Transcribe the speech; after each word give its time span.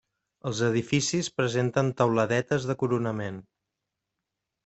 Els 0.51 0.61
edificis 0.67 1.29
presenten 1.41 1.91
teuladetes 2.01 2.67
de 2.71 2.77
coronament. 2.85 3.37